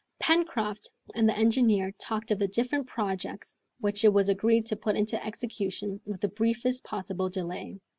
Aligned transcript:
Pencroft 0.19 0.89
and 1.13 1.29
the 1.29 1.37
engineer 1.37 1.91
talked 1.91 2.31
of 2.31 2.39
the 2.39 2.47
different 2.47 2.87
projects 2.87 3.61
which 3.81 4.03
it 4.03 4.11
was 4.11 4.29
agreed 4.29 4.65
to 4.65 4.75
put 4.75 4.95
into 4.97 5.23
execution 5.23 6.01
with 6.05 6.21
the 6.21 6.27
briefest 6.27 6.83
possible 6.83 7.29
delay. 7.29 7.79